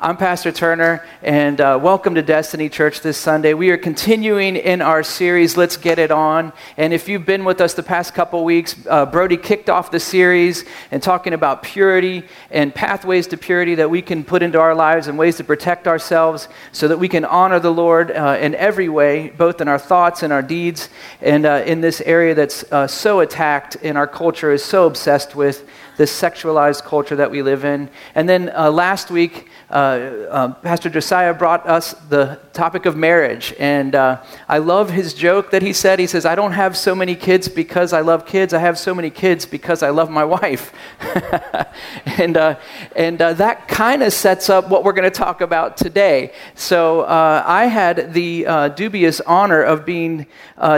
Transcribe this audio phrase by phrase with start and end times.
[0.00, 3.54] I'm Pastor Turner, and uh, welcome to Destiny Church this Sunday.
[3.54, 6.52] We are continuing in our series, Let's Get It On.
[6.76, 10.00] And if you've been with us the past couple weeks, uh, Brody kicked off the
[10.00, 14.74] series and talking about purity and pathways to purity that we can put into our
[14.74, 18.56] lives and ways to protect ourselves so that we can honor the Lord uh, in
[18.56, 20.88] every way, both in our thoughts and our deeds,
[21.20, 25.36] and uh, in this area that's uh, so attacked and our culture is so obsessed
[25.36, 27.88] with this sexualized culture that we live in.
[28.14, 33.54] And then uh, last week, uh, um, Pastor Josiah brought us the topic of marriage.
[33.58, 35.98] And uh, I love his joke that he said.
[35.98, 38.52] He says, I don't have so many kids because I love kids.
[38.54, 40.72] I have so many kids because I love my wife.
[42.18, 42.58] and uh,
[42.94, 46.32] and uh, that kind of sets up what we're going to talk about today.
[46.54, 50.26] So uh, I had the dubious honor of being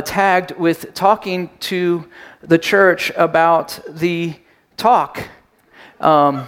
[0.04, 2.08] tagged with talking to
[2.42, 4.34] the church about the
[4.76, 5.28] talk.
[6.00, 6.46] Um,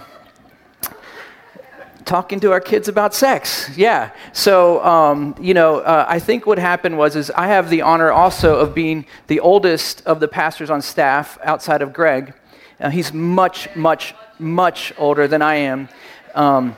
[2.09, 3.69] talking to our kids about sex.
[3.77, 4.11] Yeah.
[4.33, 8.11] So, um, you know, uh, I think what happened was is I have the honor
[8.11, 12.33] also of being the oldest of the pastors on staff outside of Greg.
[12.79, 15.87] Uh, he's much, much, much older than I am.
[16.33, 16.75] Um,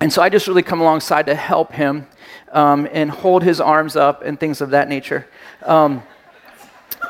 [0.00, 2.06] and so I just really come alongside to help him
[2.52, 5.26] um, and hold his arms up and things of that nature.
[5.64, 6.02] Um,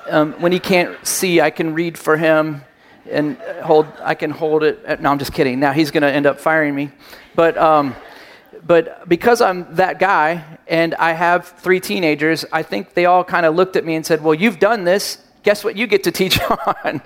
[0.08, 2.64] um, when he can't see, I can read for him
[3.10, 3.86] and hold.
[4.02, 5.00] I can hold it.
[5.00, 5.60] No, I'm just kidding.
[5.60, 6.90] Now he's going to end up firing me.
[7.34, 7.94] But, um,
[8.66, 13.46] but because I'm that guy and I have three teenagers, I think they all kind
[13.46, 15.18] of looked at me and said, Well, you've done this.
[15.42, 16.40] Guess what you get to teach
[16.84, 17.00] on?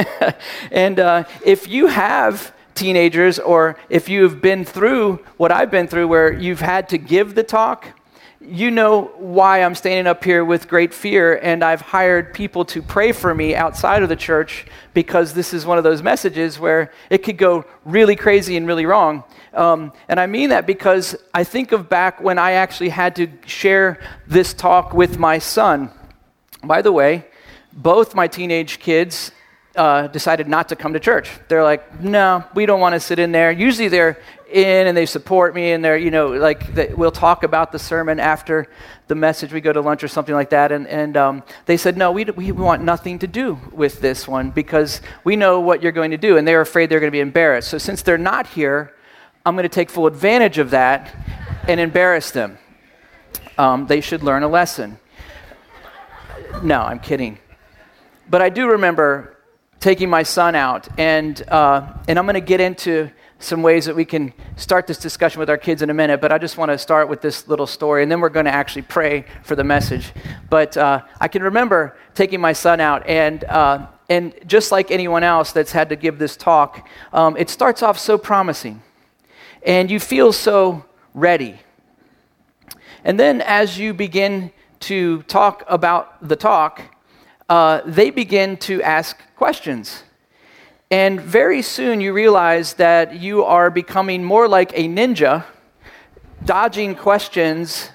[0.70, 6.08] and uh, if you have teenagers or if you've been through what I've been through
[6.08, 7.86] where you've had to give the talk,
[8.48, 12.82] you know why I'm standing up here with great fear, and I've hired people to
[12.82, 16.90] pray for me outside of the church because this is one of those messages where
[17.10, 19.22] it could go really crazy and really wrong.
[19.52, 23.28] Um, and I mean that because I think of back when I actually had to
[23.46, 25.90] share this talk with my son.
[26.64, 27.26] By the way,
[27.72, 29.30] both my teenage kids
[29.78, 31.30] uh, decided not to come to church.
[31.46, 33.52] They're like, no, we don't want to sit in there.
[33.52, 34.18] Usually they're
[34.50, 37.78] in and they support me and they're, you know, like they, we'll talk about the
[37.78, 38.66] sermon after
[39.06, 39.52] the message.
[39.52, 40.72] We go to lunch or something like that.
[40.72, 44.50] And, and um, they said, no, we, we want nothing to do with this one
[44.50, 46.36] because we know what you're going to do.
[46.38, 47.68] And they're afraid they're going to be embarrassed.
[47.68, 48.96] So since they're not here,
[49.46, 51.14] I'm going to take full advantage of that
[51.68, 52.58] and embarrass them.
[53.56, 54.98] Um, they should learn a lesson.
[56.64, 57.38] No, I'm kidding.
[58.28, 59.37] But I do remember
[59.80, 63.94] taking my son out, and, uh, and I'm going to get into some ways that
[63.94, 66.72] we can start this discussion with our kids in a minute, but I just want
[66.72, 69.62] to start with this little story, and then we're going to actually pray for the
[69.62, 70.12] message.
[70.50, 75.22] But uh, I can remember taking my son out, and, uh, and just like anyone
[75.22, 78.82] else that's had to give this talk, um, it starts off so promising,
[79.64, 80.84] and you feel so
[81.14, 81.60] ready.
[83.04, 84.50] And then as you begin
[84.80, 86.82] to talk about the talk,
[87.48, 90.02] uh, they begin to ask questions.
[90.90, 95.44] And very soon you realize that you are becoming more like a ninja,
[96.44, 97.90] dodging questions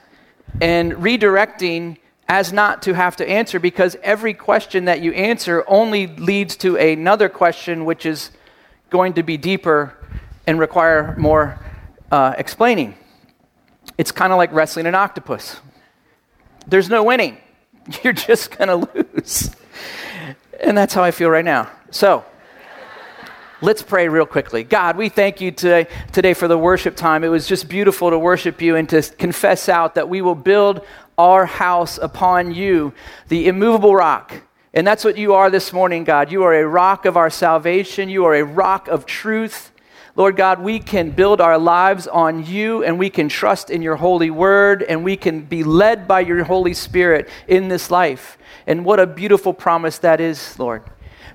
[0.62, 1.98] and redirecting
[2.30, 6.78] as not to have to answer because every question that you answer only leads to
[6.78, 8.32] another question which is
[8.90, 9.98] going to be deeper
[10.48, 11.59] and require more
[12.09, 12.96] uh, explaining.
[13.98, 15.59] It's kind of like wrestling an octopus.
[16.68, 17.38] There's no winning.
[18.03, 19.53] You're just going to lose.
[20.59, 21.69] And that's how I feel right now.
[21.91, 22.25] So,
[23.62, 24.64] let's pray real quickly.
[24.64, 27.24] God, we thank you today, today for the worship time.
[27.24, 30.86] It was just beautiful to worship you and to confess out that we will build
[31.18, 32.94] our house upon you,
[33.30, 34.34] the immovable rock.
[34.74, 36.31] And that's what you are this morning, God.
[36.31, 39.72] You are a rock of our salvation, you are a rock of truth.
[40.16, 43.96] Lord God, we can build our lives on you and we can trust in your
[43.96, 48.38] holy word and we can be led by your Holy Spirit in this life.
[48.66, 50.84] And what a beautiful promise that is, Lord.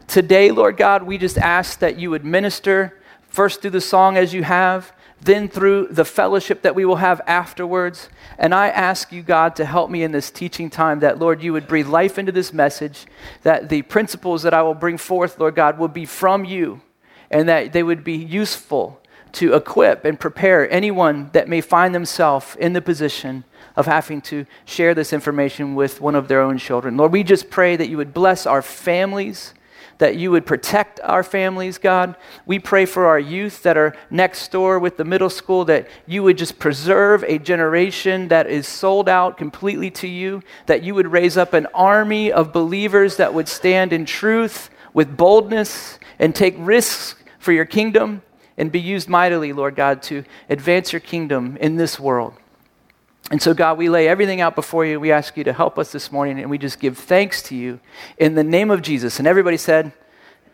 [0.06, 4.32] Today, Lord God, we just ask that you would minister first through the song as
[4.32, 8.08] you have, then through the fellowship that we will have afterwards.
[8.38, 11.52] And I ask you, God, to help me in this teaching time that, Lord, you
[11.52, 13.06] would breathe life into this message,
[13.42, 16.80] that the principles that I will bring forth, Lord God, will be from you
[17.30, 19.00] and that they would be useful
[19.32, 23.44] to equip and prepare anyone that may find themselves in the position
[23.78, 26.96] of having to share this information with one of their own children.
[26.96, 29.54] Lord, we just pray that you would bless our families,
[29.98, 32.16] that you would protect our families, God.
[32.44, 36.24] We pray for our youth that are next door with the middle school, that you
[36.24, 41.12] would just preserve a generation that is sold out completely to you, that you would
[41.12, 46.56] raise up an army of believers that would stand in truth with boldness and take
[46.58, 48.22] risks for your kingdom
[48.56, 52.34] and be used mightily, Lord God, to advance your kingdom in this world.
[53.30, 54.98] And so, God, we lay everything out before you.
[54.98, 57.78] We ask you to help us this morning, and we just give thanks to you
[58.16, 59.18] in the name of Jesus.
[59.18, 59.92] And everybody said,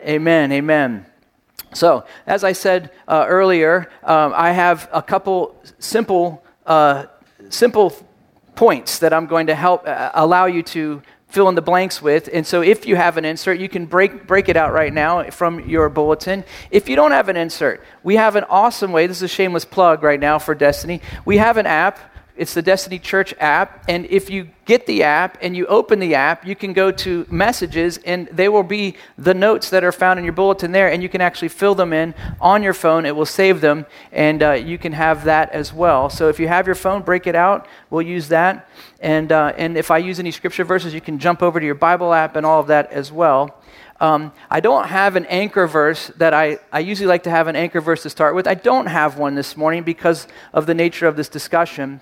[0.00, 1.06] Amen, amen.
[1.72, 7.06] So, as I said uh, earlier, um, I have a couple simple, uh,
[7.48, 7.92] simple
[8.56, 12.28] points that I'm going to help uh, allow you to fill in the blanks with.
[12.32, 15.30] And so, if you have an insert, you can break, break it out right now
[15.30, 16.44] from your bulletin.
[16.72, 19.06] If you don't have an insert, we have an awesome way.
[19.06, 21.00] This is a shameless plug right now for Destiny.
[21.24, 21.98] We have an app
[22.36, 23.84] it's the Destiny Church app.
[23.88, 27.26] And if you get the app and you open the app, you can go to
[27.30, 30.90] messages and they will be the notes that are found in your bulletin there.
[30.90, 33.06] And you can actually fill them in on your phone.
[33.06, 36.10] It will save them and uh, you can have that as well.
[36.10, 37.68] So if you have your phone, break it out.
[37.88, 38.68] We'll use that.
[38.98, 41.76] And, uh, and if I use any scripture verses, you can jump over to your
[41.76, 43.60] Bible app and all of that as well.
[44.00, 47.54] Um, I don't have an anchor verse that I, I usually like to have an
[47.54, 48.48] anchor verse to start with.
[48.48, 52.00] I don't have one this morning because of the nature of this discussion.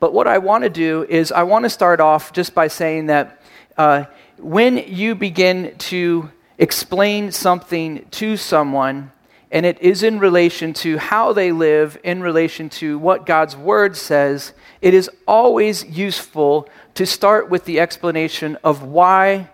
[0.00, 3.06] But what I want to do is I want to start off just by saying
[3.06, 3.40] that
[3.76, 4.04] uh,
[4.38, 9.12] when you begin to explain something to someone,
[9.50, 13.96] and it is in relation to how they live, in relation to what God's word
[13.96, 19.48] says, it is always useful to start with the explanation of why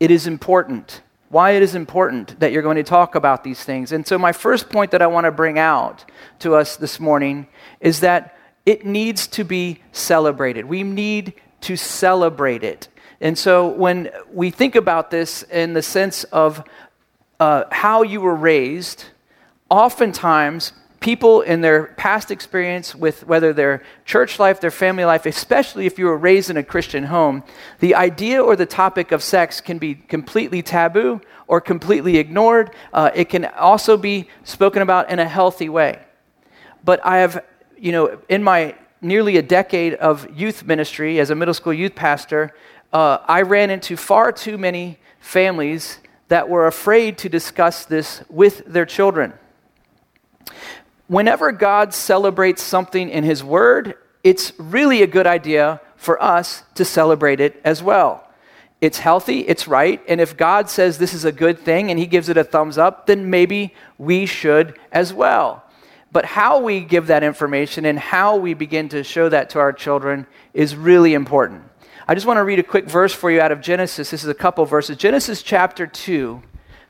[0.00, 1.02] it is important.
[1.28, 3.92] Why it is important that you're going to talk about these things.
[3.92, 6.04] And so, my first point that I want to bring out
[6.38, 7.48] to us this morning
[7.80, 8.36] is that
[8.66, 10.64] it needs to be celebrated.
[10.64, 12.88] We need to celebrate it.
[13.20, 16.64] And so when we think about this in the sense of
[17.40, 19.06] uh, how you were raised,
[19.70, 25.84] oftentimes people in their past experience with whether their church life, their family life, especially
[25.84, 27.44] if you were raised in a Christian home,
[27.80, 32.70] the idea or the topic of sex can be completely taboo or completely ignored.
[32.92, 36.00] Uh, it can also be spoken about in a healthy way.
[36.82, 37.44] But I have
[37.84, 41.94] you know, in my nearly a decade of youth ministry as a middle school youth
[41.94, 42.54] pastor,
[42.94, 45.98] uh, I ran into far too many families
[46.28, 49.34] that were afraid to discuss this with their children.
[51.08, 56.86] Whenever God celebrates something in His Word, it's really a good idea for us to
[56.86, 58.26] celebrate it as well.
[58.80, 62.06] It's healthy, it's right, and if God says this is a good thing and He
[62.06, 65.63] gives it a thumbs up, then maybe we should as well.
[66.14, 69.72] But how we give that information and how we begin to show that to our
[69.72, 71.64] children is really important.
[72.06, 74.12] I just want to read a quick verse for you out of Genesis.
[74.12, 74.96] This is a couple verses.
[74.96, 76.40] Genesis chapter 2.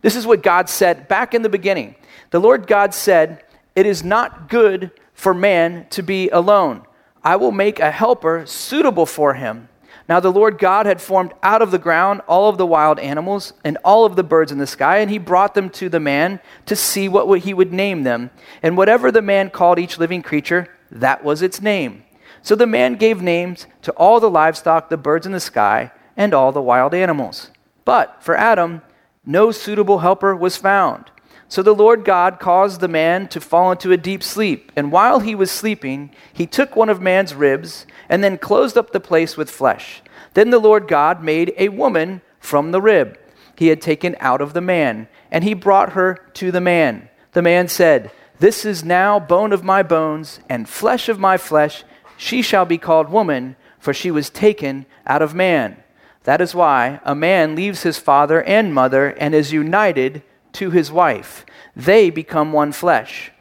[0.03, 1.95] This is what God said back in the beginning.
[2.33, 3.43] The Lord God said,
[3.75, 6.85] It is not good for man to be alone.
[7.23, 9.71] I will make a helper suitable for him.
[10.09, 13.55] Now the Lord God had formed out of the ground all of the wild animals
[13.65, 16.41] and all of the birds in the sky, and he brought them to the man
[16.67, 18.31] to see what he would name them.
[18.63, 22.05] And whatever the man called each living creature, that was its name.
[22.43, 26.35] So the man gave names to all the livestock, the birds in the sky, and
[26.35, 27.51] all the wild animals.
[27.87, 28.83] But for Adam,
[29.25, 31.11] no suitable helper was found.
[31.49, 34.73] So the Lord God caused the man to fall into a deep sleep.
[34.77, 38.93] And while he was sleeping, he took one of man's ribs and then closed up
[38.93, 40.01] the place with flesh.
[40.35, 43.19] Then the Lord God made a woman from the rib
[43.57, 47.09] he had taken out of the man, and he brought her to the man.
[47.33, 51.83] The man said, This is now bone of my bones and flesh of my flesh.
[52.17, 55.83] She shall be called woman, for she was taken out of man.
[56.23, 60.93] That is why a man leaves his father and mother and is united to his
[60.93, 61.45] wife.
[61.75, 63.33] They become one flesh.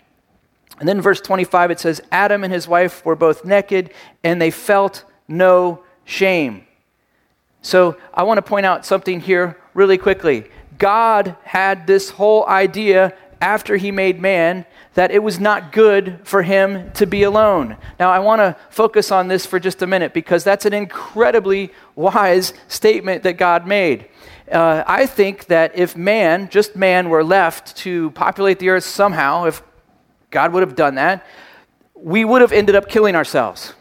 [0.80, 3.92] And then verse 25 it says, Adam and his wife were both naked
[4.24, 6.66] and they felt no shame.
[7.62, 10.46] So I want to point out something here really quickly.
[10.78, 16.44] God had this whole idea after he made man that it was not good for
[16.44, 17.78] him to be alone.
[18.00, 21.72] Now, I want to focus on this for just a minute because that's an incredibly
[21.96, 24.08] wise statement that God made.
[24.52, 29.46] Uh, I think that if man, just man, were left to populate the earth somehow,
[29.46, 29.64] if
[30.34, 31.26] God would have done that,
[31.96, 33.74] we would have ended up killing ourselves.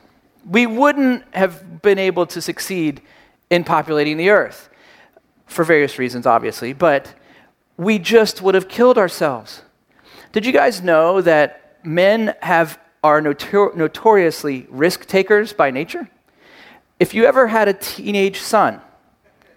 [0.49, 3.03] We wouldn't have been able to succeed
[3.51, 4.69] in populating the earth
[5.47, 7.15] for various reasons, obviously, but
[7.77, 9.63] we just would have killed ourselves.
[10.31, 16.09] Did you guys know that men have, are notor- notoriously risk takers by nature?
[17.01, 18.81] If you ever had a teenage son,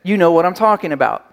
[0.03, 1.31] you know what I'm talking about.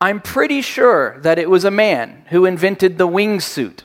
[0.00, 3.80] I'm pretty sure that it was a man who invented the wingsuit.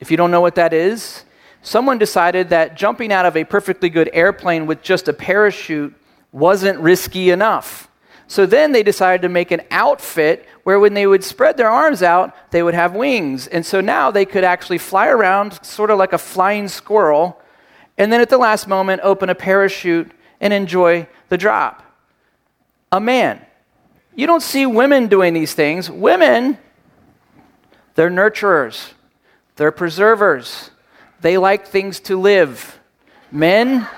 [0.00, 1.24] If you don't know what that is,
[1.62, 5.94] someone decided that jumping out of a perfectly good airplane with just a parachute
[6.32, 7.88] wasn't risky enough.
[8.28, 12.02] So then they decided to make an outfit where when they would spread their arms
[12.02, 13.46] out, they would have wings.
[13.46, 17.40] And so now they could actually fly around, sort of like a flying squirrel,
[17.96, 20.10] and then at the last moment, open a parachute
[20.40, 21.82] and enjoy the drop.
[22.92, 23.40] A man.
[24.14, 25.90] You don't see women doing these things.
[25.90, 26.58] Women,
[27.94, 28.92] they're nurturers,
[29.56, 30.70] they're preservers,
[31.20, 32.78] they like things to live.
[33.30, 33.88] Men,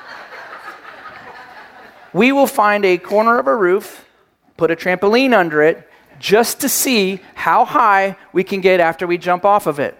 [2.12, 4.06] we will find a corner of a roof,
[4.56, 5.88] put a trampoline under it,
[6.18, 9.96] just to see how high we can get after we jump off of it.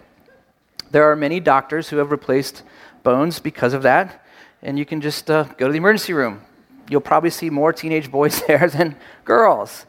[0.91, 2.63] There are many doctors who have replaced
[3.03, 4.25] bones because of that,
[4.63, 6.43] and you can just uh, go to the emergency room.
[6.89, 9.87] You'll probably see more teenage boys there than girls.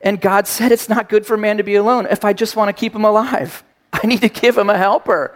[0.00, 2.06] And God said it's not good for man to be alone.
[2.10, 5.34] If I just want to keep him alive, I need to give him a helper.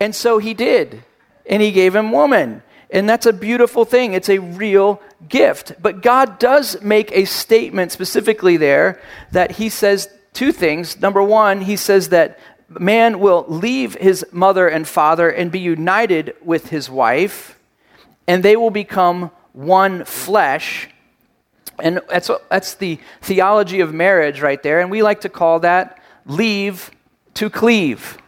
[0.00, 1.04] And so he did.
[1.46, 2.62] And he gave him woman.
[2.90, 4.12] And that's a beautiful thing.
[4.12, 5.72] It's a real gift.
[5.80, 9.00] But God does make a statement specifically there
[9.32, 11.00] that he says two things.
[11.00, 16.34] Number one, he says that man will leave his mother and father and be united
[16.42, 17.58] with his wife,
[18.26, 20.88] and they will become one flesh.
[21.78, 24.80] And that's, that's the theology of marriage right there.
[24.80, 26.90] And we like to call that leave
[27.36, 28.18] to cleave.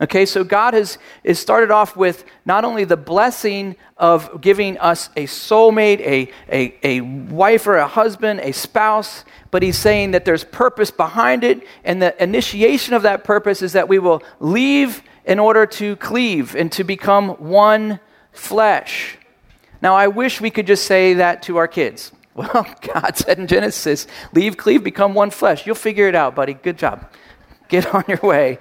[0.00, 5.10] Okay, so God has, has started off with not only the blessing of giving us
[5.16, 10.24] a soulmate, a, a, a wife or a husband, a spouse, but He's saying that
[10.24, 15.02] there's purpose behind it, and the initiation of that purpose is that we will leave
[15.24, 17.98] in order to cleave and to become one
[18.30, 19.18] flesh.
[19.82, 22.12] Now, I wish we could just say that to our kids.
[22.38, 25.66] Well, God said in Genesis, leave, cleave, become one flesh.
[25.66, 26.54] You'll figure it out, buddy.
[26.54, 27.10] Good job.
[27.68, 28.58] Get on your way.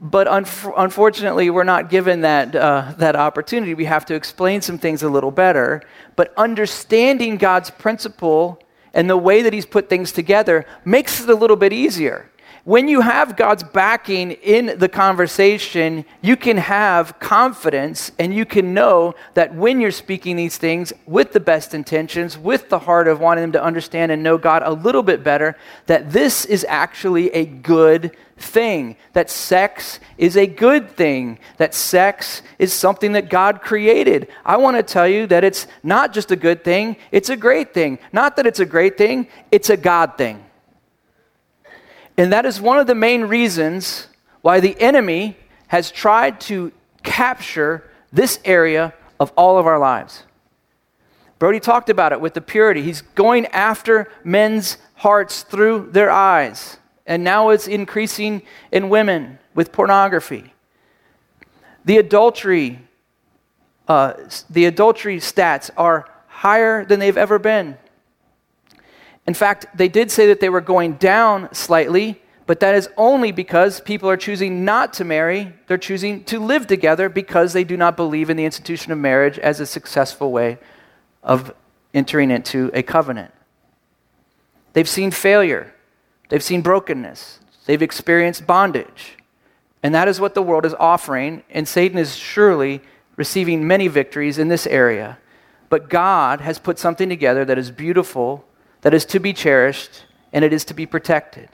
[0.00, 3.72] But un- unfortunately, we're not given that, uh, that opportunity.
[3.74, 5.82] We have to explain some things a little better.
[6.16, 8.62] But understanding God's principle
[8.92, 12.30] and the way that He's put things together makes it a little bit easier.
[12.66, 18.74] When you have God's backing in the conversation, you can have confidence and you can
[18.74, 23.20] know that when you're speaking these things with the best intentions, with the heart of
[23.20, 25.56] wanting them to understand and know God a little bit better,
[25.86, 32.42] that this is actually a good thing, that sex is a good thing, that sex
[32.58, 34.26] is something that God created.
[34.44, 37.72] I want to tell you that it's not just a good thing, it's a great
[37.72, 38.00] thing.
[38.12, 40.45] Not that it's a great thing, it's a God thing.
[42.16, 44.08] And that is one of the main reasons
[44.40, 45.36] why the enemy
[45.68, 50.22] has tried to capture this area of all of our lives.
[51.38, 52.82] Brody talked about it with the purity.
[52.82, 56.78] He's going after men's hearts through their eyes.
[57.06, 58.42] And now it's increasing
[58.72, 60.54] in women with pornography.
[61.84, 62.80] The adultery,
[63.86, 64.14] uh,
[64.48, 67.76] the adultery stats are higher than they've ever been.
[69.26, 73.32] In fact, they did say that they were going down slightly, but that is only
[73.32, 75.52] because people are choosing not to marry.
[75.66, 79.38] They're choosing to live together because they do not believe in the institution of marriage
[79.38, 80.58] as a successful way
[81.24, 81.52] of
[81.92, 83.32] entering into a covenant.
[84.74, 85.74] They've seen failure,
[86.28, 89.16] they've seen brokenness, they've experienced bondage.
[89.82, 92.80] And that is what the world is offering, and Satan is surely
[93.16, 95.18] receiving many victories in this area.
[95.68, 98.44] But God has put something together that is beautiful
[98.86, 101.48] that is to be cherished and it is to be protected.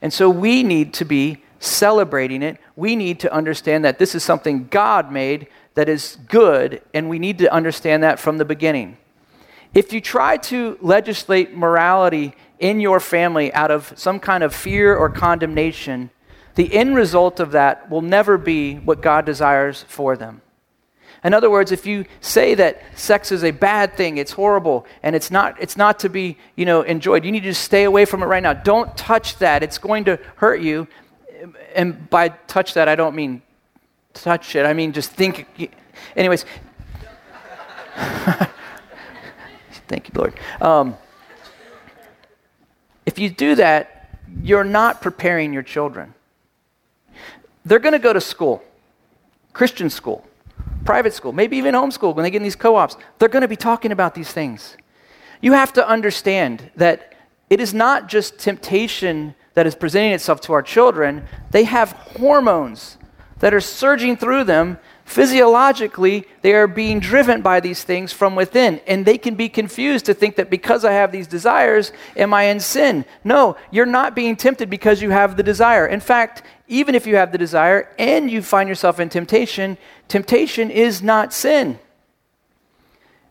[0.00, 2.58] And so we need to be celebrating it.
[2.76, 7.18] We need to understand that this is something God made that is good, and we
[7.18, 8.98] need to understand that from the beginning.
[9.74, 14.94] If you try to legislate morality in your family out of some kind of fear
[14.94, 16.10] or condemnation,
[16.54, 20.40] the end result of that will never be what God desires for them.
[21.24, 25.16] In other words, if you say that sex is a bad thing, it's horrible, and
[25.16, 28.22] it's not, it's not to be you know, enjoyed, you need to stay away from
[28.22, 28.52] it right now.
[28.52, 29.62] Don't touch that.
[29.62, 30.86] It's going to hurt you.
[31.74, 33.40] And by touch that, I don't mean
[34.12, 34.66] touch it.
[34.66, 35.72] I mean just think.
[36.14, 36.44] Anyways.
[39.88, 40.34] Thank you, Lord.
[40.60, 40.96] Um,
[43.06, 44.10] if you do that,
[44.42, 46.12] you're not preparing your children.
[47.64, 48.62] They're going to go to school,
[49.54, 50.26] Christian school
[50.84, 53.48] private school, maybe even homeschool when they get in these co ops, they're going to
[53.48, 54.76] be talking about these things.
[55.40, 57.14] You have to understand that
[57.50, 62.98] it is not just temptation that is presenting itself to our children, they have hormones
[63.38, 64.78] that are surging through them.
[65.04, 70.06] Physiologically, they are being driven by these things from within, and they can be confused
[70.06, 73.04] to think that because I have these desires, am I in sin?
[73.22, 75.86] No, you're not being tempted because you have the desire.
[75.86, 79.76] In fact, even if you have the desire and you find yourself in temptation,
[80.08, 81.78] temptation is not sin.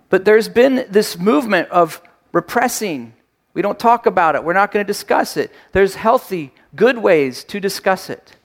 [0.10, 2.02] But there's been this movement of
[2.32, 3.14] repressing
[3.54, 4.44] We don't talk about it.
[4.44, 5.52] We're not going to discuss it.
[5.74, 8.36] There's healthy, good ways to discuss it.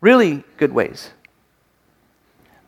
[0.00, 1.10] Really good ways.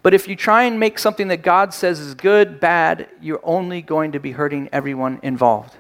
[0.03, 3.83] But if you try and make something that God says is good, bad, you're only
[3.83, 5.77] going to be hurting everyone involved.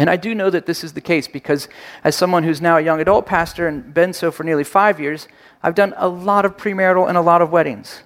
[0.00, 1.68] And I do know that this is the case because,
[2.04, 5.28] as someone who's now a young adult pastor and been so for nearly five years,
[5.62, 8.00] I've done a lot of premarital and a lot of weddings.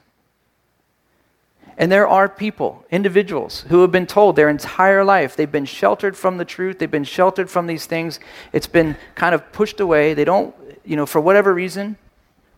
[1.78, 6.16] And there are people, individuals, who have been told their entire life they've been sheltered
[6.16, 8.18] from the truth, they've been sheltered from these things.
[8.52, 10.14] It's been kind of pushed away.
[10.14, 10.52] They don't,
[10.84, 11.96] you know, for whatever reason,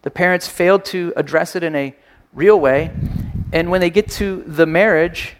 [0.00, 1.94] the parents failed to address it in a
[2.32, 2.90] real way.
[3.52, 5.36] And when they get to the marriage,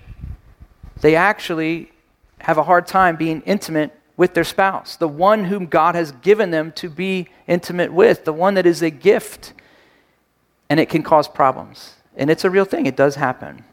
[1.01, 1.93] they actually
[2.41, 6.51] have a hard time being intimate with their spouse, the one whom God has given
[6.51, 9.53] them to be intimate with, the one that is a gift.
[10.69, 11.95] And it can cause problems.
[12.17, 13.65] And it's a real thing, it does happen.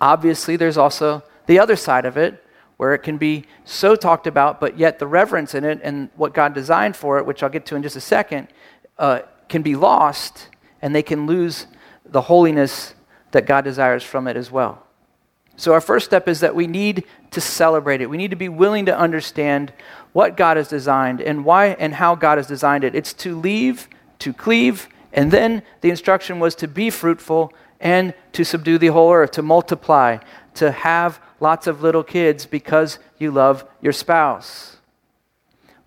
[0.00, 2.44] Obviously, there's also the other side of it
[2.76, 6.32] where it can be so talked about, but yet the reverence in it and what
[6.32, 8.48] God designed for it, which I'll get to in just a second,
[8.98, 10.48] uh, can be lost
[10.80, 11.66] and they can lose
[12.04, 12.94] the holiness
[13.32, 14.86] that God desires from it as well.
[15.58, 18.08] So, our first step is that we need to celebrate it.
[18.08, 19.72] We need to be willing to understand
[20.12, 22.94] what God has designed and why and how God has designed it.
[22.94, 23.88] It's to leave,
[24.20, 29.12] to cleave, and then the instruction was to be fruitful and to subdue the whole
[29.12, 30.18] earth, to multiply,
[30.54, 34.76] to have lots of little kids because you love your spouse.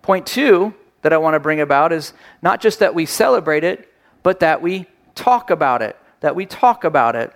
[0.02, 2.12] Point two that I want to bring about is
[2.42, 3.90] not just that we celebrate it,
[4.22, 5.96] but that we talk about it.
[6.20, 7.32] That we talk about it.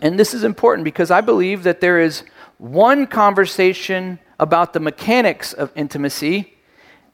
[0.00, 2.22] And this is important because I believe that there is
[2.58, 6.54] one conversation about the mechanics of intimacy,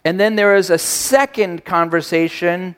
[0.04, 2.76] and then there is a second conversation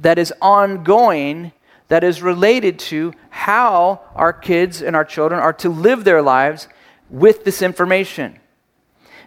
[0.00, 1.52] that is ongoing
[1.88, 6.66] that is related to how our kids and our children are to live their lives
[7.10, 8.40] with this information.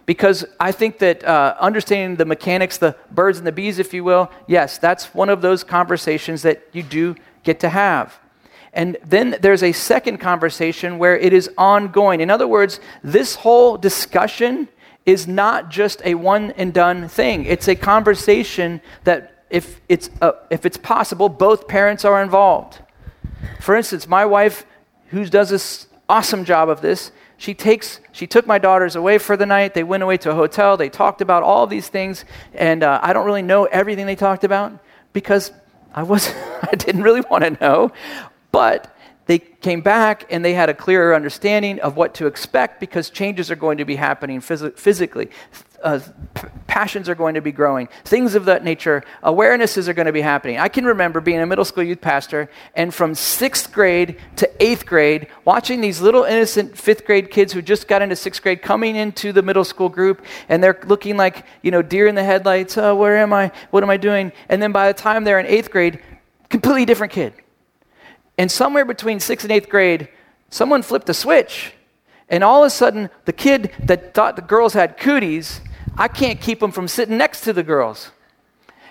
[0.06, 4.04] Because I think that uh, understanding the mechanics, the birds and the bees, if you
[4.04, 8.18] will, yes, that's one of those conversations that you do get to have.
[8.78, 12.20] And then there's a second conversation where it is ongoing.
[12.20, 14.68] In other words, this whole discussion
[15.04, 20.30] is not just a one and done thing, it's a conversation that, if it's, uh,
[20.50, 22.78] if it's possible, both parents are involved.
[23.60, 24.64] For instance, my wife,
[25.08, 29.36] who does this awesome job of this, she takes she took my daughters away for
[29.36, 29.74] the night.
[29.74, 30.76] They went away to a hotel.
[30.76, 32.24] They talked about all of these things.
[32.54, 34.72] And uh, i don't really know everything they talked about
[35.12, 35.52] because
[35.94, 36.28] i was
[36.62, 37.92] i didn't really want to know
[38.52, 38.94] but
[39.28, 43.50] they came back and they had a clearer understanding of what to expect because changes
[43.50, 45.28] are going to be happening phys- physically.
[45.82, 46.00] Uh,
[46.34, 47.90] p- passions are going to be growing.
[48.04, 50.58] Things of that nature, awarenesses are going to be happening.
[50.58, 54.86] I can remember being a middle school youth pastor and from sixth grade to eighth
[54.86, 58.96] grade, watching these little innocent fifth grade kids who just got into sixth grade coming
[58.96, 62.78] into the middle school group and they're looking like, you know, deer in the headlights.
[62.78, 63.52] Oh, where am I?
[63.72, 64.32] What am I doing?
[64.48, 66.00] And then by the time they're in eighth grade,
[66.48, 67.34] completely different kid
[68.38, 70.08] and somewhere between sixth and eighth grade,
[70.48, 71.72] someone flipped a switch.
[72.28, 75.60] And all of a sudden, the kid that thought the girls had cooties,
[75.96, 78.12] I can't keep him from sitting next to the girls.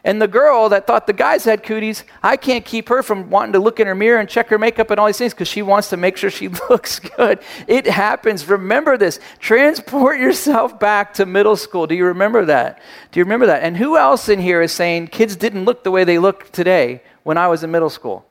[0.03, 3.53] And the girl that thought the guys had cooties, I can't keep her from wanting
[3.53, 5.61] to look in her mirror and check her makeup and all these things because she
[5.61, 7.39] wants to make sure she looks good.
[7.67, 8.47] It happens.
[8.47, 9.19] Remember this.
[9.39, 11.87] Transport yourself back to middle school.
[11.87, 12.81] Do you remember that?
[13.11, 13.63] Do you remember that?
[13.63, 17.01] And who else in here is saying kids didn't look the way they look today
[17.23, 18.25] when I was in middle school?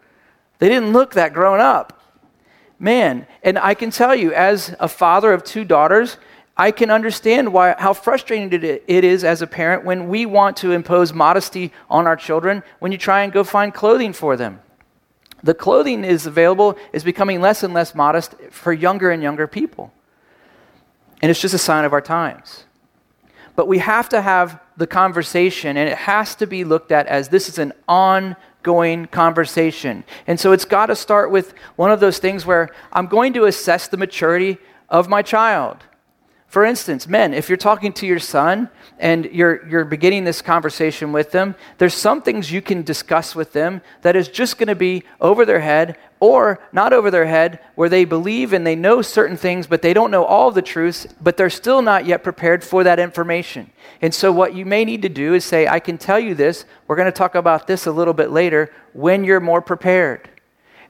[0.58, 2.02] They didn't look that grown up.
[2.78, 6.18] Man, and I can tell you, as a father of two daughters,
[6.56, 10.72] I can understand why, how frustrating it is as a parent when we want to
[10.72, 14.60] impose modesty on our children when you try and go find clothing for them.
[15.42, 19.92] The clothing is available is becoming less and less modest for younger and younger people.
[21.20, 22.64] And it's just a sign of our times.
[23.54, 27.28] But we have to have the conversation, and it has to be looked at as
[27.28, 30.02] this is an on ongoing conversation.
[30.26, 33.44] And so it's got to start with one of those things where I'm going to
[33.44, 35.78] assess the maturity of my child.
[36.48, 41.12] For instance, men, if you're talking to your son and you're, you're beginning this conversation
[41.12, 44.76] with them, there's some things you can discuss with them that is just going to
[44.76, 49.02] be over their head or not over their head, where they believe and they know
[49.02, 52.64] certain things, but they don't know all the truths, but they're still not yet prepared
[52.64, 53.70] for that information.
[54.00, 56.64] And so, what you may need to do is say, I can tell you this.
[56.86, 60.30] We're going to talk about this a little bit later when you're more prepared.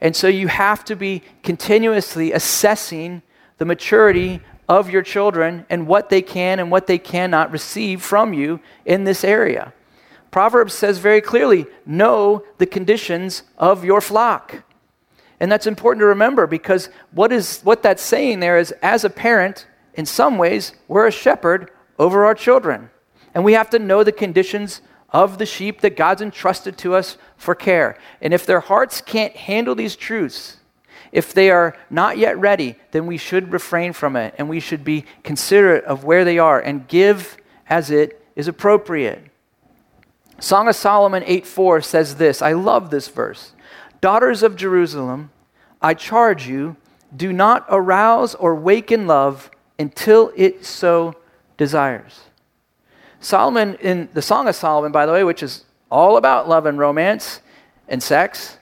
[0.01, 3.23] And so, you have to be continuously assessing
[3.59, 8.33] the maturity of your children and what they can and what they cannot receive from
[8.33, 9.73] you in this area.
[10.31, 14.65] Proverbs says very clearly know the conditions of your flock.
[15.39, 19.11] And that's important to remember because what, is, what that's saying there is as a
[19.11, 22.91] parent, in some ways, we're a shepherd over our children.
[23.35, 27.17] And we have to know the conditions of the sheep that God's entrusted to us
[27.37, 27.99] for care.
[28.21, 30.56] And if their hearts can't handle these truths,
[31.17, 34.85] if they are not yet ready, then we should refrain from it and we should
[34.85, 37.39] be considerate of where they are and give
[37.71, 39.25] as it is appropriate.
[40.39, 42.43] Song of Solomon 8 4 says this.
[42.43, 43.53] I love this verse.
[44.03, 45.31] Daughters of Jerusalem,
[45.81, 46.77] I charge you,
[47.17, 51.15] do not arouse or waken love until it so
[51.57, 52.25] desires.
[53.21, 56.79] Solomon, in the Song of Solomon, by the way, which is all about love and
[56.79, 57.41] romance
[57.89, 58.59] and sex,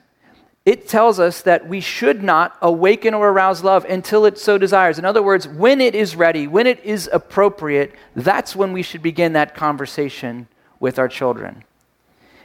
[0.64, 4.98] it tells us that we should not awaken or arouse love until it so desires.
[4.98, 9.02] In other words, when it is ready, when it is appropriate, that's when we should
[9.02, 10.48] begin that conversation
[10.80, 11.64] with our children.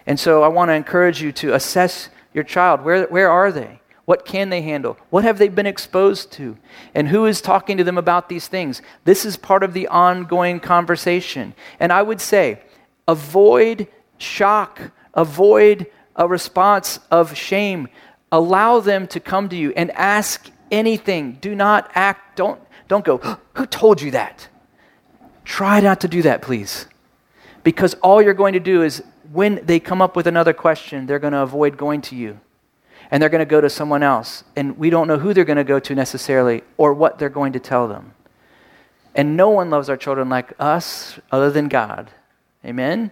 [0.05, 2.84] And so I want to encourage you to assess your child.
[2.84, 3.79] Where, where are they?
[4.03, 4.97] What can they handle?
[5.12, 6.58] What have they been exposed to?
[6.95, 8.82] And who is talking to them about these things?
[9.05, 11.53] This is part of the ongoing conversation.
[11.79, 12.60] And I would say,
[13.08, 17.88] avoid shock, avoid a response of shame.
[18.32, 21.34] Allow them to come to you and ask anything.
[21.42, 23.18] Do not act, don't, don't go,
[23.54, 24.48] who told you that?
[25.46, 26.86] Try not to do that, please.
[27.63, 31.20] Because all you're going to do is when they come up with another question, they're
[31.20, 32.39] going to avoid going to you
[33.12, 34.44] and they're going to go to someone else.
[34.56, 37.54] And we don't know who they're going to go to necessarily or what they're going
[37.54, 38.13] to tell them.
[39.15, 42.12] And no one loves our children like us other than God.
[42.63, 43.12] Amen?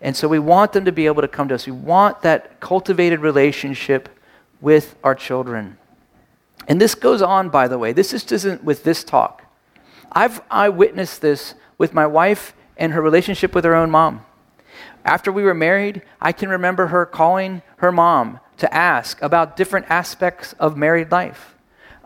[0.00, 1.66] And so we want them to be able to come to us.
[1.66, 4.08] We want that cultivated relationship
[4.62, 5.76] with our children.
[6.66, 7.92] And this goes on, by the way.
[7.92, 9.44] This just isn't with this talk.
[10.10, 14.24] I've I witnessed this with my wife and her relationship with her own mom.
[15.04, 19.86] After we were married, I can remember her calling her mom to ask about different
[19.90, 21.51] aspects of married life.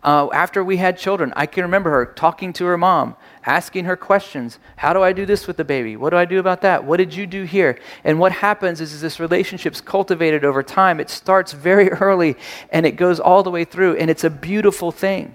[0.06, 3.96] Uh, after we had children, I can remember her talking to her mom, asking her
[3.96, 4.60] questions.
[4.76, 5.96] How do I do this with the baby?
[5.96, 6.84] What do I do about that?
[6.84, 7.76] What did you do here?
[8.04, 11.00] And what happens is, is this relationship's cultivated over time.
[11.00, 12.36] It starts very early
[12.70, 15.34] and it goes all the way through, and it's a beautiful thing.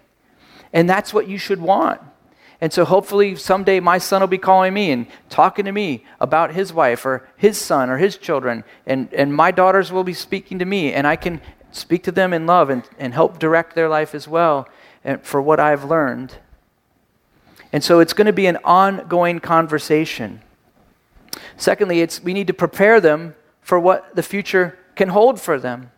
[0.71, 1.99] And that's what you should want.
[2.61, 6.53] And so hopefully someday my son will be calling me and talking to me about
[6.53, 8.63] his wife or his son or his children.
[8.85, 12.33] And, and my daughters will be speaking to me, and I can speak to them
[12.33, 14.67] in love and, and help direct their life as well
[15.03, 16.35] and for what I've learned.
[17.73, 20.41] And so it's going to be an ongoing conversation.
[21.57, 25.91] Secondly, it's, we need to prepare them for what the future can hold for them.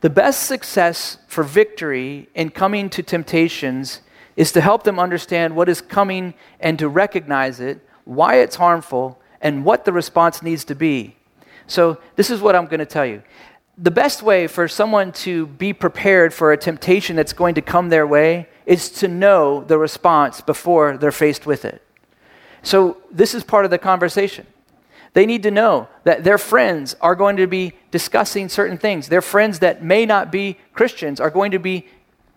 [0.00, 4.00] The best success for victory in coming to temptations
[4.36, 9.20] is to help them understand what is coming and to recognize it, why it's harmful,
[9.40, 11.16] and what the response needs to be.
[11.66, 13.22] So, this is what I'm going to tell you.
[13.82, 17.88] The best way for someone to be prepared for a temptation that's going to come
[17.88, 21.82] their way is to know the response before they're faced with it.
[22.62, 24.46] So, this is part of the conversation.
[25.14, 29.08] They need to know that their friends are going to be discussing certain things.
[29.08, 31.86] Their friends that may not be Christians are going to be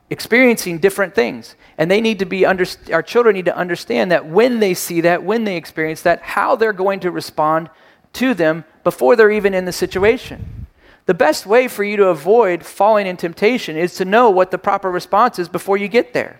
[0.09, 1.55] experiencing different things.
[1.77, 5.01] And they need to be, under, our children need to understand that when they see
[5.01, 7.69] that, when they experience that, how they're going to respond
[8.13, 10.62] to them before they're even in the situation.
[11.05, 14.57] The best way for you to avoid falling in temptation is to know what the
[14.57, 16.39] proper response is before you get there.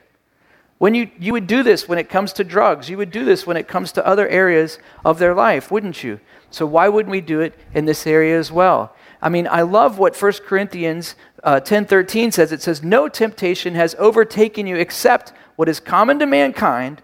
[0.78, 3.46] When you, you would do this when it comes to drugs, you would do this
[3.46, 6.20] when it comes to other areas of their life, wouldn't you?
[6.50, 8.96] So, why wouldn't we do it in this area as well?
[9.22, 12.52] I mean, I love what 1 Corinthians uh, 10:13 says.
[12.52, 17.02] It says, "No temptation has overtaken you except what is common to mankind,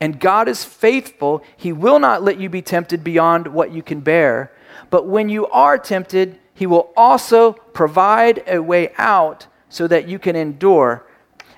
[0.00, 1.42] and God is faithful.
[1.56, 4.52] He will not let you be tempted beyond what you can bear.
[4.90, 10.18] But when you are tempted, he will also provide a way out so that you
[10.18, 11.04] can endure."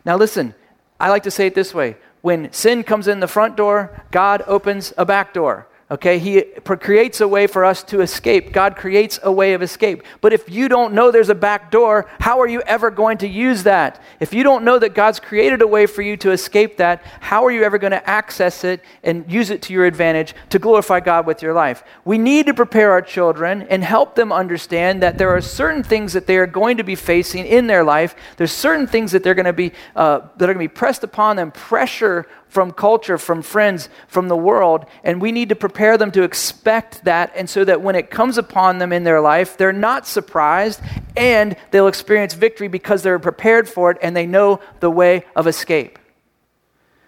[0.04, 0.54] Now listen,
[0.98, 1.96] I like to say it this way.
[2.22, 5.68] When sin comes in the front door, God opens a back door.
[5.88, 8.53] Okay, he creates a way for us to escape.
[8.53, 10.03] God creates a way of escape.
[10.20, 13.29] But if you don't know there's a back door, how are you ever going to
[13.29, 14.03] use that?
[14.18, 17.44] If you don't know that God's created a way for you to escape that, how
[17.44, 20.99] are you ever going to access it and use it to your advantage to glorify
[20.99, 21.85] God with your life?
[22.05, 26.14] We need to prepare our children and help them understand that there are certain things
[26.14, 28.16] that they are going to be facing in their life.
[28.38, 31.05] There's certain things that they're going to be uh, that are going to be pressed
[31.05, 35.98] upon them, pressure from culture, from friends, from the world, and we need to prepare
[35.98, 39.56] them to expect that, and so that when it comes upon them in their life,
[39.56, 40.80] they're not surprised
[41.16, 45.46] and they'll experience victory because they're prepared for it and they know the way of
[45.46, 45.98] escape.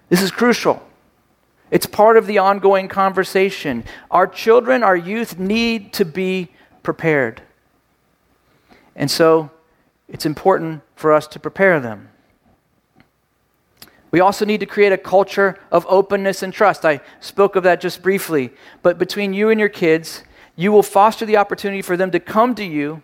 [0.08, 0.82] This is crucial.
[1.70, 3.84] It's part of the ongoing conversation.
[4.10, 6.48] Our children, our youth need to be
[6.82, 7.42] prepared.
[8.96, 9.50] And so
[10.08, 12.08] it's important for us to prepare them.
[14.10, 16.84] We also need to create a culture of openness and trust.
[16.84, 18.50] I spoke of that just briefly.
[18.82, 20.24] But between you and your kids,
[20.56, 23.02] you will foster the opportunity for them to come to you.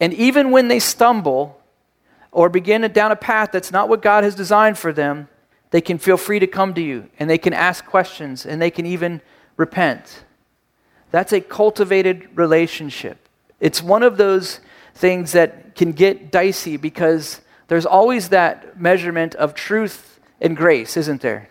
[0.00, 1.60] And even when they stumble
[2.32, 5.28] or begin down a path that's not what God has designed for them,
[5.70, 8.70] they can feel free to come to you and they can ask questions and they
[8.70, 9.20] can even
[9.56, 10.24] repent.
[11.10, 13.28] That's a cultivated relationship.
[13.60, 14.60] It's one of those
[14.94, 21.20] things that can get dicey because there's always that measurement of truth and grace, isn't
[21.22, 21.48] there?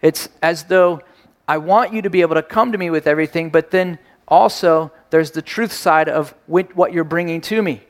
[0.00, 1.00] It's as though
[1.48, 3.98] I want you to be able to come to me with everything, but then
[4.28, 7.82] also there's the truth side of what you're bringing to me.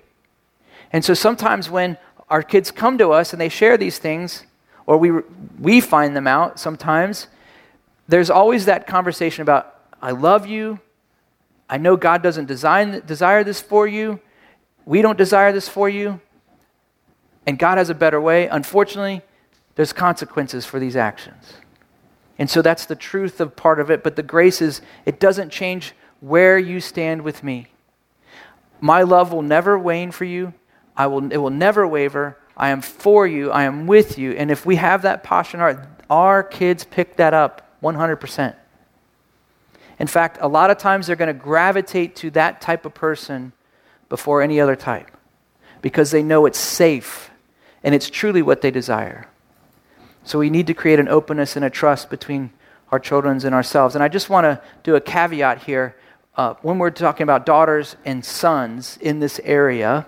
[0.93, 4.45] And so sometimes when our kids come to us and they share these things,
[4.87, 5.11] or we,
[5.61, 7.29] we find them out sometimes,
[8.09, 10.81] there's always that conversation about, I love you.
[11.69, 14.21] I know God doesn't design, desire this for you.
[14.85, 16.21] We don't desire this for you.
[17.47, 18.49] And God has a better way.
[18.49, 19.23] Unfortunately,
[19.77, 21.55] there's consequences for these actions.
[22.39, 24.03] And so that's the truth of part of it.
[24.03, 27.69] But the grace is, it doesn't change where you stand with me.
[28.81, 30.53] My love will never wane for you.
[30.97, 32.37] I will, it will never waver.
[32.57, 33.51] I am for you.
[33.51, 34.33] I am with you.
[34.33, 38.55] And if we have that posture in our our kids pick that up 100%.
[39.99, 43.53] In fact, a lot of times they're going to gravitate to that type of person
[44.09, 45.11] before any other type
[45.83, 47.31] because they know it's safe
[47.87, 49.29] and it's truly what they desire.
[50.25, 52.51] So we need to create an openness and a trust between
[52.91, 53.95] our children and ourselves.
[53.95, 55.95] And I just want to do a caveat here.
[56.37, 60.05] Uh, when we're talking about daughters and sons in this area,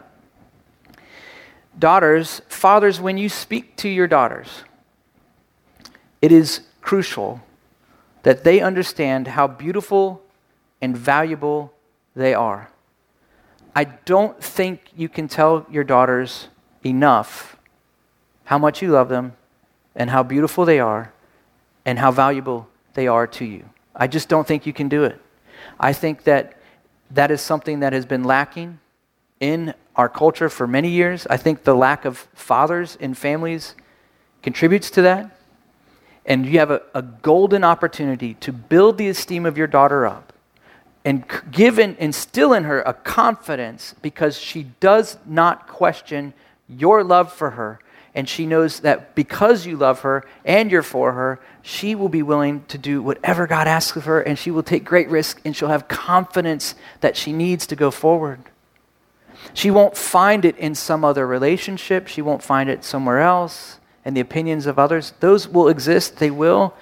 [1.78, 4.64] daughters, fathers, when you speak to your daughters,
[6.20, 7.40] it is crucial
[8.24, 10.20] that they understand how beautiful
[10.82, 11.72] and valuable
[12.16, 12.72] they are.
[13.76, 16.48] I don't think you can tell your daughters
[16.84, 17.54] enough
[18.48, 19.34] how much you love them
[19.94, 21.12] and how beautiful they are
[21.84, 23.62] and how valuable they are to you.
[23.94, 25.20] I just don't think you can do it.
[25.78, 26.54] I think that
[27.10, 28.78] that is something that has been lacking
[29.38, 31.26] in our culture for many years.
[31.28, 33.74] I think the lack of fathers in families
[34.42, 35.30] contributes to that.
[36.24, 40.32] And you have a, a golden opportunity to build the esteem of your daughter up
[41.04, 46.32] and give and instill in her a confidence because she does not question
[46.66, 47.78] your love for her.
[48.18, 52.20] And she knows that because you love her and you're for her, she will be
[52.20, 55.54] willing to do whatever God asks of her, and she will take great risk, and
[55.54, 58.40] she'll have confidence that she needs to go forward.
[59.54, 64.16] She won't find it in some other relationship, she won't find it somewhere else, and
[64.16, 65.12] the opinions of others.
[65.20, 66.74] Those will exist, they will,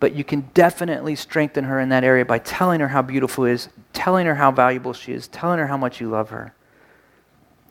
[0.00, 3.68] but you can definitely strengthen her in that area by telling her how beautiful is,
[3.92, 6.52] telling her how valuable she is, telling her how much you love her,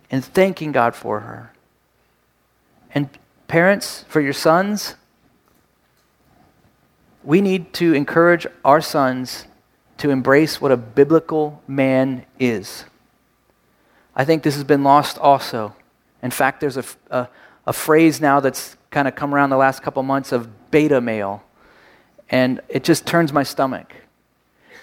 [0.09, 1.51] and thanking God for her.
[2.95, 3.09] And
[3.47, 4.95] parents, for your sons,
[7.23, 9.45] we need to encourage our sons
[9.97, 12.85] to embrace what a biblical man is.
[14.15, 15.75] I think this has been lost also.
[16.23, 17.27] In fact, there's a, a,
[17.67, 21.43] a phrase now that's kind of come around the last couple months of beta male.
[22.29, 23.93] And it just turns my stomach.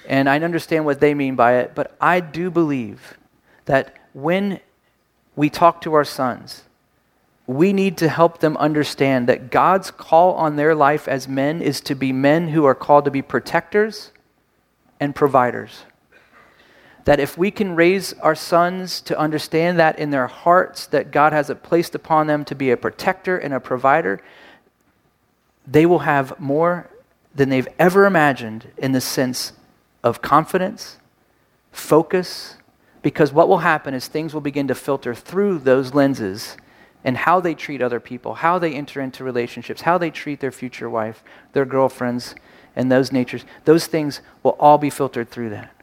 [0.07, 3.16] And I understand what they mean by it, but I do believe
[3.64, 4.61] that when
[5.37, 6.64] we talk to our sons,
[7.46, 11.81] we need to help them understand that God's call on their life as men is
[11.83, 14.12] to be men who are called to be protectors
[15.00, 15.85] and providers.
[17.05, 21.33] That if we can raise our sons to understand that in their hearts, that God
[21.33, 24.20] has it placed upon them to be a protector and a provider,
[25.66, 26.88] they will have more
[27.35, 29.52] than they've ever imagined in the sense
[30.05, 30.98] of confidence,
[31.72, 32.57] focus,
[33.02, 36.57] because what will happen is things will begin to filter through those lenses
[37.04, 40.52] and how they treat other people, how they enter into relationships, how they treat their
[40.52, 42.34] future wife, their girlfriends,
[42.76, 43.44] and those natures.
[43.64, 45.74] Those things will all be filtered through that.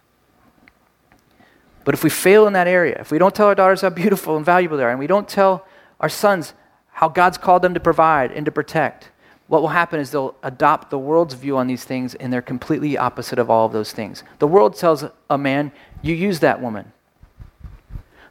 [1.84, 4.38] But if we fail in that area, if we don't tell our daughters how beautiful
[4.38, 5.66] and valuable they are, and we don't tell
[6.00, 6.54] our sons
[6.92, 9.10] how God's called them to provide and to protect,
[9.48, 12.98] what will happen is they'll adopt the world's view on these things, and they're completely
[12.98, 14.24] opposite of all of those things.
[14.38, 16.92] The world tells a man, you use that woman.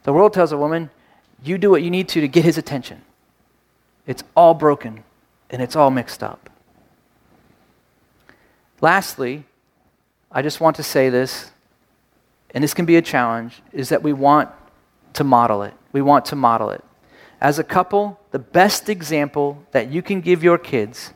[0.05, 0.91] The world tells a woman,
[1.43, 3.03] you do what you need to to get his attention.
[4.07, 5.05] It's all broken
[5.51, 6.51] and it's all mixed up.
[8.81, 9.45] Lastly,
[10.31, 11.51] I just want to say this
[12.55, 14.49] and this can be a challenge, is that we want
[15.15, 15.75] to model it.
[15.93, 16.83] We want to model it.
[17.41, 21.13] As a couple, the best example that you can give your kids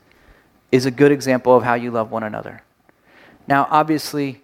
[0.71, 2.63] is a good example of how you love one another.
[3.49, 4.43] Now, obviously,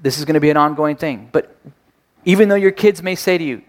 [0.00, 1.56] this is going to be an ongoing thing, but
[2.24, 3.62] even though your kids may say to you,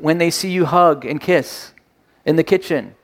[0.00, 1.72] when they see you hug and kiss
[2.24, 2.94] in the kitchen,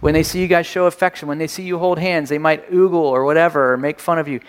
[0.00, 2.70] When they see you guys show affection, when they see you hold hands, they might
[2.70, 4.40] oogle or whatever or make fun of you.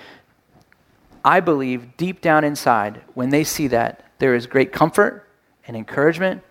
[1.26, 5.28] I believe deep down inside, when they see that, there is great comfort
[5.68, 6.44] and encouragement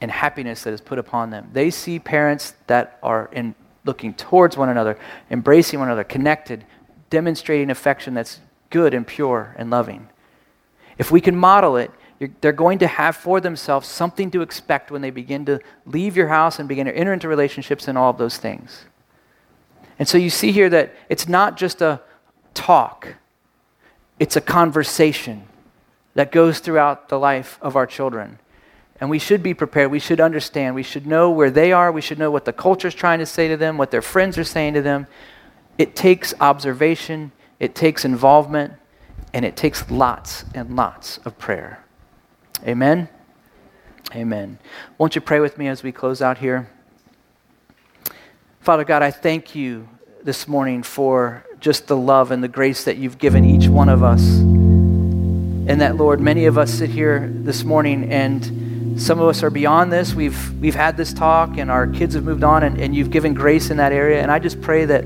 [0.00, 1.50] and happiness that is put upon them.
[1.52, 4.98] They see parents that are in looking towards one another,
[5.30, 6.64] embracing one another, connected,
[7.10, 10.08] demonstrating affection that's good and pure and loving.
[10.98, 11.90] If we can model it,
[12.40, 16.28] they're going to have for themselves something to expect when they begin to leave your
[16.28, 18.84] house and begin to enter into relationships and all of those things.
[19.98, 22.00] And so you see here that it's not just a
[22.54, 23.14] talk,
[24.18, 25.44] it's a conversation
[26.14, 28.38] that goes throughout the life of our children.
[29.00, 29.90] And we should be prepared.
[29.90, 30.74] We should understand.
[30.74, 31.90] We should know where they are.
[31.90, 34.38] We should know what the culture is trying to say to them, what their friends
[34.38, 35.06] are saying to them.
[35.78, 38.74] It takes observation, it takes involvement,
[39.32, 41.81] and it takes lots and lots of prayer.
[42.64, 43.08] Amen?
[44.14, 44.58] Amen.
[44.98, 46.68] Won't you pray with me as we close out here?
[48.60, 49.88] Father God, I thank you
[50.22, 54.02] this morning for just the love and the grace that you've given each one of
[54.02, 54.22] us.
[54.38, 59.50] And that, Lord, many of us sit here this morning and some of us are
[59.50, 60.14] beyond this.
[60.14, 63.34] We've, we've had this talk and our kids have moved on and, and you've given
[63.34, 64.22] grace in that area.
[64.22, 65.04] And I just pray that,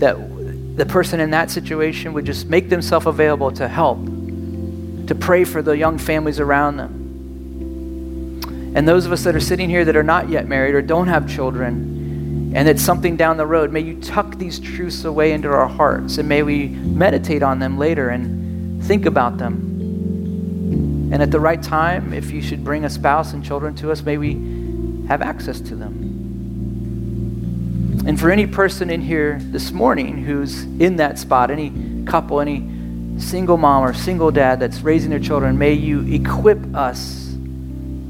[0.00, 3.98] that the person in that situation would just make themselves available to help,
[5.08, 7.08] to pray for the young families around them.
[8.74, 11.08] And those of us that are sitting here that are not yet married or don't
[11.08, 15.48] have children, and it's something down the road, may you tuck these truths away into
[15.48, 21.10] our hearts and may we meditate on them later and think about them.
[21.10, 24.02] And at the right time, if you should bring a spouse and children to us,
[24.02, 24.34] may we
[25.08, 26.04] have access to them.
[28.06, 31.72] And for any person in here this morning who's in that spot, any
[32.04, 32.77] couple, any
[33.18, 37.34] single mom or single dad that's raising their children, may you equip us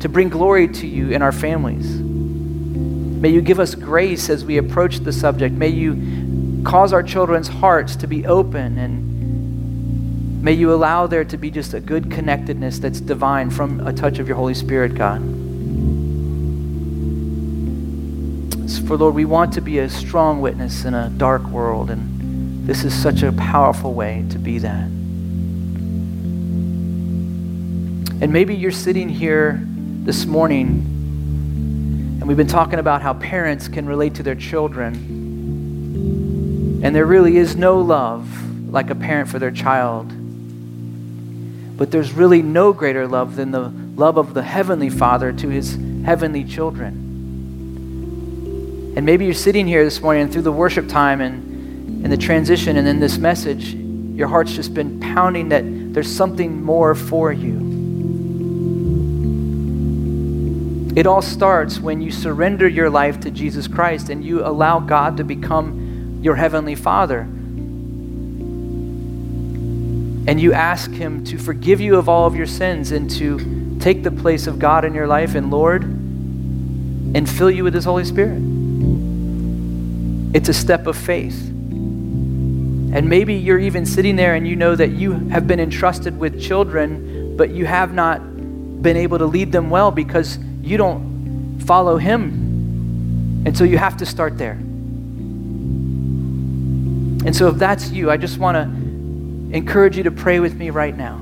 [0.01, 1.87] to bring glory to you in our families.
[1.87, 5.55] May you give us grace as we approach the subject.
[5.55, 11.37] May you cause our children's hearts to be open and may you allow there to
[11.37, 15.21] be just a good connectedness that's divine from a touch of your Holy Spirit, God.
[18.87, 22.18] For Lord, we want to be a strong witness in a dark world, and
[22.69, 24.85] this is such a powerful way to be that.
[28.21, 30.85] And maybe you're sitting here this morning,
[32.21, 34.93] and we've been talking about how parents can relate to their children.
[36.85, 38.29] And there really is no love
[38.71, 40.13] like a parent for their child.
[41.79, 45.79] But there's really no greater love than the love of the Heavenly Father to his
[46.05, 46.93] heavenly children.
[48.95, 51.49] And maybe you're sitting here this morning through the worship time and,
[52.03, 56.63] and the transition and then this message, your heart's just been pounding that there's something
[56.63, 57.69] more for you.
[60.97, 65.17] It all starts when you surrender your life to Jesus Christ and you allow God
[65.19, 67.21] to become your heavenly Father.
[70.27, 74.03] And you ask Him to forgive you of all of your sins and to take
[74.03, 78.05] the place of God in your life and Lord and fill you with His Holy
[78.05, 78.43] Spirit.
[80.35, 81.55] It's a step of faith.
[82.93, 86.41] And maybe you're even sitting there and you know that you have been entrusted with
[86.41, 88.21] children, but you have not
[88.83, 93.43] been able to lead them well because you don't follow Him.
[93.45, 94.53] And so you have to start there.
[97.27, 98.63] And so if that's you, I just want to
[99.55, 101.21] encourage you to pray with me right now.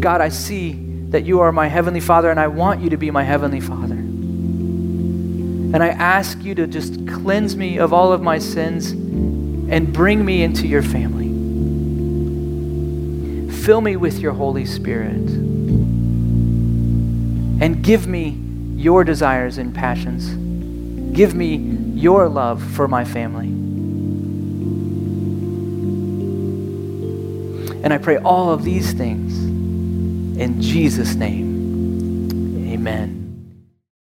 [0.00, 0.72] God, I see
[1.10, 3.94] that you are my Heavenly Father, and I want you to be my Heavenly Father.
[3.94, 8.92] And I ask you to just cleanse me of all of my sins
[9.70, 11.28] and bring me into your family.
[13.64, 15.28] Fill me with your Holy Spirit
[17.60, 18.38] and give me
[18.74, 20.28] your desires and passions.
[21.16, 21.56] Give me
[21.94, 23.46] your love for my family.
[27.82, 29.38] And I pray all of these things
[30.38, 32.68] in Jesus' name.
[32.70, 33.23] Amen.